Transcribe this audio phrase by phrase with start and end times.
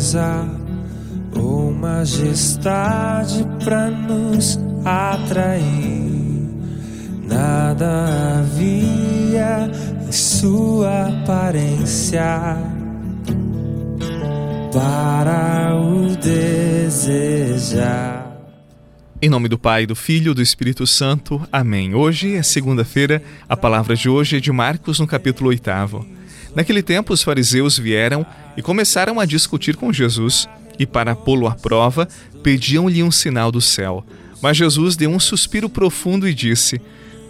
[0.00, 0.48] beleza
[1.36, 6.08] ou majestade para nos atrair.
[7.28, 9.70] Nada havia
[10.08, 12.56] em sua aparência
[14.72, 17.38] para o desejar.
[19.22, 21.46] Em nome do Pai, do Filho e do Espírito Santo.
[21.52, 21.94] Amém.
[21.94, 23.22] Hoje é segunda-feira.
[23.46, 26.19] A palavra de hoje é de Marcos, no capítulo 8.
[26.54, 31.54] Naquele tempo, os fariseus vieram e começaram a discutir com Jesus, e para pô-lo à
[31.54, 32.08] prova,
[32.42, 34.04] pediam-lhe um sinal do céu.
[34.42, 36.80] Mas Jesus deu um suspiro profundo e disse: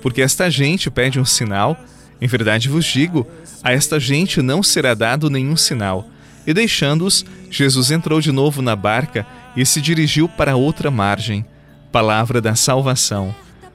[0.00, 1.76] Porque esta gente pede um sinal,
[2.20, 3.26] em verdade vos digo,
[3.62, 6.08] a esta gente não será dado nenhum sinal.
[6.46, 11.44] E deixando-os, Jesus entrou de novo na barca e se dirigiu para outra margem.
[11.92, 13.34] Palavra da salvação.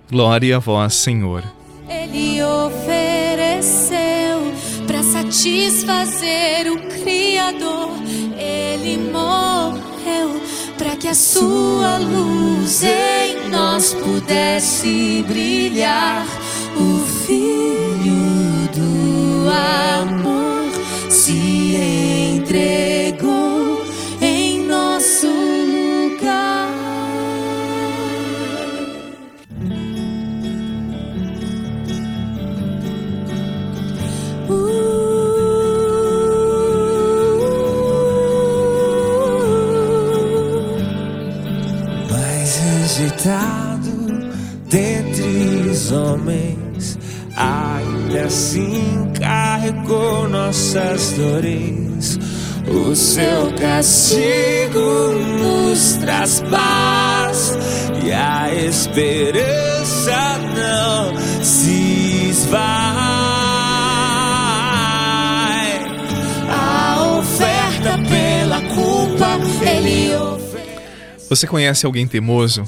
[0.10, 1.44] Glória a vós, Senhor.
[1.88, 2.42] Ele
[5.36, 7.92] satisfazer o Criador.
[8.38, 10.42] Ele morreu
[10.78, 16.26] para que a sua luz em nós pudesse brilhar.
[16.78, 20.72] O Filho do amor
[21.10, 21.76] se
[22.38, 22.95] entregou
[43.26, 44.30] rejeitado
[44.70, 46.98] dentre os homens,
[47.36, 52.20] ainda assim carregou nossas dores.
[52.68, 57.58] O seu castigo nos traz paz
[58.04, 62.66] e a esperança não se esvai.
[66.50, 71.28] A oferta pela culpa ele oferece.
[71.30, 72.64] Você conhece alguém teimoso?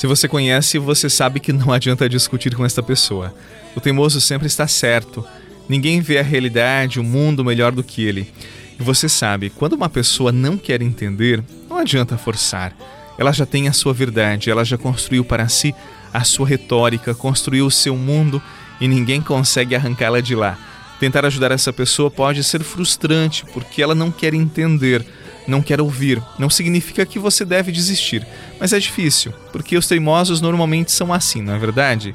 [0.00, 3.34] Se você conhece, você sabe que não adianta discutir com esta pessoa.
[3.76, 5.22] O teimoso sempre está certo.
[5.68, 8.32] Ninguém vê a realidade, o mundo melhor do que ele.
[8.78, 12.74] E você sabe, quando uma pessoa não quer entender, não adianta forçar.
[13.18, 15.74] Ela já tem a sua verdade, ela já construiu para si
[16.14, 18.42] a sua retórica, construiu o seu mundo
[18.80, 20.58] e ninguém consegue arrancá-la de lá.
[20.98, 25.04] Tentar ajudar essa pessoa pode ser frustrante porque ela não quer entender
[25.46, 28.26] não quer ouvir, não significa que você deve desistir.
[28.58, 32.14] Mas é difícil, porque os teimosos normalmente são assim, não é verdade?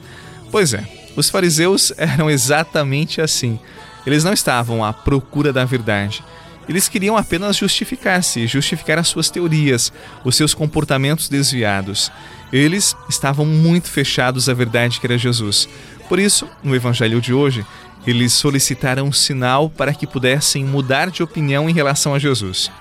[0.52, 0.84] Pois é,
[1.16, 3.60] os fariseus eram exatamente assim.
[4.06, 6.24] Eles não estavam à procura da verdade.
[6.68, 9.94] Eles queriam apenas justificar-se, justificar as suas teorias,
[10.24, 12.12] os seus comportamentos desviados.
[12.52, 15.70] Eles estavam muito fechados à verdade que era Jesus.
[16.10, 17.66] Por isso, no evangelho de hoje,
[18.06, 22.72] eles solicitaram um sinal para que pudessem mudar de opinião em relação a Jesus.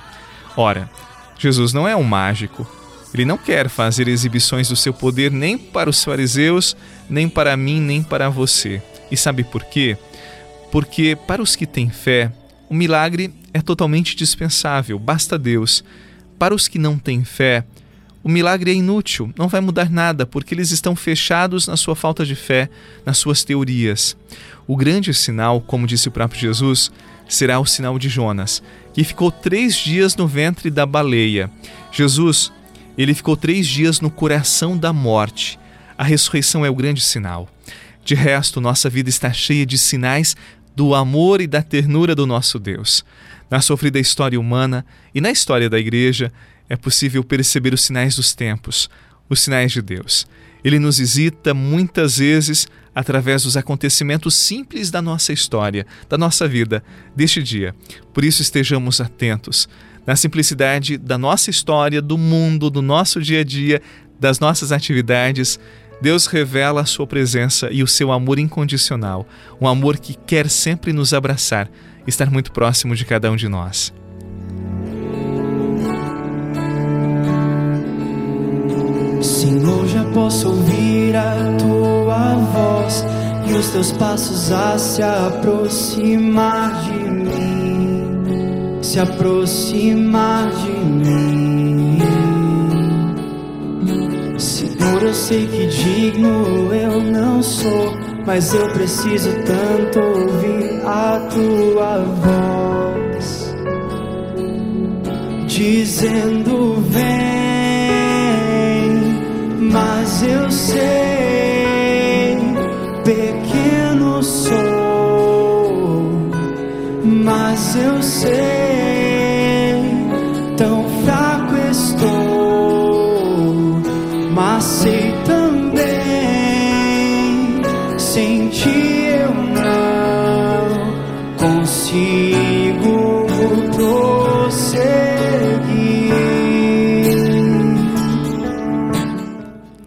[0.57, 0.91] Ora,
[1.39, 2.67] Jesus não é um mágico.
[3.13, 6.77] Ele não quer fazer exibições do seu poder nem para os fariseus,
[7.09, 8.83] nem para mim, nem para você.
[9.11, 9.97] E sabe por quê?
[10.73, 12.33] Porque para os que têm fé,
[12.69, 15.85] o milagre é totalmente dispensável, basta Deus.
[16.39, 17.65] Para os que não têm fé,
[18.25, 22.25] o milagre é inútil, não vai mudar nada, porque eles estão fechados na sua falta
[22.25, 22.69] de fé,
[23.07, 24.17] nas suas teorias.
[24.67, 26.91] O grande sinal, como disse o próprio Jesus,
[27.29, 28.63] será o sinal de Jonas,
[28.95, 31.51] que ficou três dias no ventre da baleia.
[31.93, 32.53] Jesus,
[32.97, 35.59] ele ficou três dias no coração da morte.
[35.99, 37.49] A ressurreição é o grande sinal.
[38.05, 40.37] De resto, nossa vida está cheia de sinais
[40.77, 43.05] do amor e da ternura do nosso Deus.
[43.51, 46.33] Na sofrida história humana e na história da igreja,
[46.69, 48.89] é possível perceber os sinais dos tempos,
[49.29, 50.27] os sinais de Deus.
[50.63, 56.83] Ele nos visita muitas vezes através dos acontecimentos simples da nossa história, da nossa vida,
[57.15, 57.75] deste dia.
[58.13, 59.69] Por isso, estejamos atentos
[60.07, 63.81] na simplicidade da nossa história, do mundo, do nosso dia a dia,
[64.19, 65.59] das nossas atividades.
[66.01, 69.27] Deus revela a sua presença e o seu amor incondicional,
[69.61, 71.71] um amor que quer sempre nos abraçar,
[72.07, 73.93] estar muito próximo de cada um de nós.
[80.15, 83.05] Posso ouvir a tua voz
[83.47, 91.99] e os teus passos a se aproximar de mim, se aproximar de mim.
[94.39, 97.93] Senhor, eu sei que digno eu não sou,
[98.25, 101.99] mas eu preciso tanto ouvir a tua
[103.19, 103.55] voz,
[105.47, 107.44] dizendo: Vem
[110.27, 110.51] eu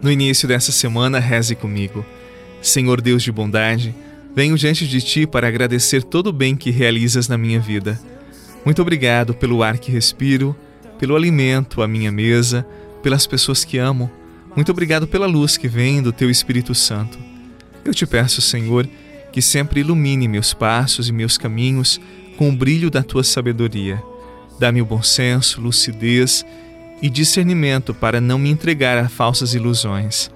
[0.08, 2.02] No início dessa semana, reze comigo.
[2.62, 3.94] Senhor Deus de bondade,
[4.34, 8.00] venho diante de ti para agradecer todo o bem que realizas na minha vida.
[8.64, 10.56] Muito obrigado pelo ar que respiro,
[10.98, 12.66] pelo alimento à minha mesa,
[13.02, 14.10] pelas pessoas que amo.
[14.56, 17.18] Muito obrigado pela luz que vem do teu Espírito Santo.
[17.84, 18.88] Eu te peço, Senhor,
[19.30, 22.00] que sempre ilumine meus passos e meus caminhos
[22.38, 24.02] com o brilho da tua sabedoria.
[24.58, 26.46] Dá-me o bom senso, lucidez
[27.00, 30.30] e discernimento para não me entregar a falsas ilusões.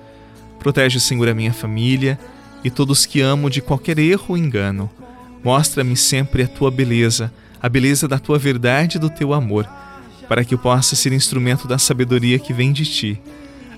[0.58, 2.18] Protege, Senhor, a minha família
[2.62, 4.90] e todos que amo de qualquer erro ou engano.
[5.42, 9.68] Mostra-me sempre a tua beleza, a beleza da tua verdade e do teu amor,
[10.28, 13.20] para que eu possa ser instrumento da sabedoria que vem de ti.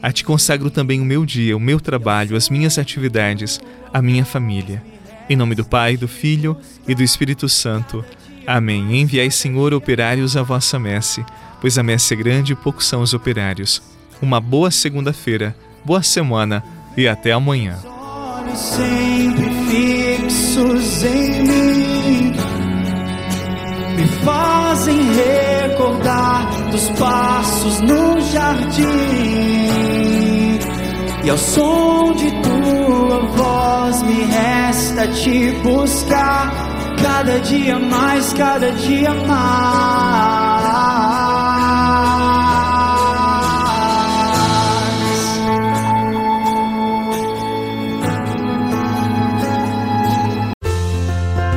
[0.03, 3.59] A ti consagro também o meu dia, o meu trabalho, as minhas atividades,
[3.93, 4.83] a minha família.
[5.31, 6.55] Em nome do Pai, do Filho
[6.87, 8.05] e do Espírito Santo.
[8.47, 9.01] Amém.
[9.01, 11.25] Enviai, Senhor, operários à vossa messe,
[11.61, 13.83] pois a messe é grande e poucos são os operários.
[14.21, 16.63] Uma boa segunda-feira, boa semana
[16.97, 17.79] e até amanhã.
[17.85, 22.35] Olhos sempre fixos em mim
[23.97, 28.85] me fazem recordar dos passos no jardim
[31.25, 36.64] e ao som de tua voz me resta te buscar
[37.05, 41.24] cada dia mais, cada dia mais.